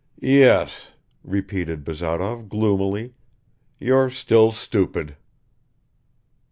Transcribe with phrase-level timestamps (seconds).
[0.23, 0.87] "Yes,"
[1.23, 3.13] repeated Bazarov gloomily.
[3.79, 5.15] "You're still stupid."